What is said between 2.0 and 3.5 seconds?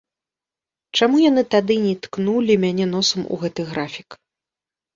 ткнулі мяне носам у